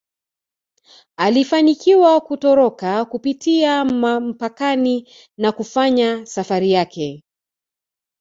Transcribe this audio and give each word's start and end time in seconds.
Alifanikiwa 1.17 2.21
kutoroka 2.21 3.05
kupitia 3.05 3.85
mpakani 3.85 5.07
na 5.37 5.51
kufanya 5.51 6.25
safari 6.25 6.71
yake 6.71 7.23